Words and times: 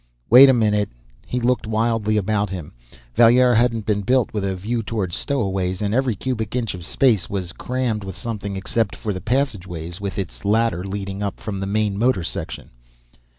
"Wait 0.31 0.49
a 0.49 0.51
minute." 0.53 0.89
He 1.27 1.39
looked 1.39 1.67
wildly 1.67 2.17
about 2.17 2.49
him. 2.49 2.73
Valier 3.13 3.53
hadn't 3.53 3.85
been 3.85 4.01
built 4.01 4.33
with 4.33 4.43
a 4.43 4.55
view 4.55 4.81
toward 4.81 5.13
stowaways; 5.13 5.79
and 5.79 5.93
every 5.93 6.15
cubic 6.15 6.55
inch 6.55 6.73
of 6.73 6.83
space 6.83 7.29
was 7.29 7.51
crammed 7.53 8.03
with 8.03 8.17
something, 8.17 8.55
except 8.55 8.95
for 8.95 9.13
the 9.13 9.21
passageway 9.21 9.91
with 10.01 10.17
its 10.17 10.43
ladder, 10.43 10.83
leading 10.83 11.21
up 11.21 11.39
from 11.39 11.59
the 11.59 11.67
main 11.67 11.99
motor 11.99 12.23
section. 12.23 12.71